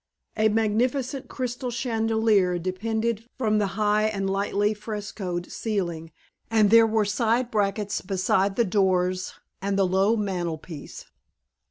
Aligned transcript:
A 0.35 0.49
magnificent 0.49 1.27
crystal 1.27 1.69
chandelier 1.69 2.57
depended 2.57 3.25
from 3.37 3.59
the 3.59 3.67
high 3.77 4.05
and 4.05 4.27
lightly 4.27 4.73
frescoed 4.73 5.51
ceiling 5.51 6.11
and 6.49 6.71
there 6.71 6.87
were 6.87 7.05
side 7.05 7.51
brackets 7.51 8.01
beside 8.01 8.55
the 8.55 8.65
doors 8.65 9.35
and 9.61 9.77
the 9.77 9.85
low 9.85 10.15
mantel 10.15 10.57
piece. 10.57 11.05